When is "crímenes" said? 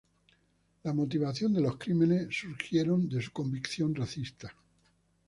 1.77-2.35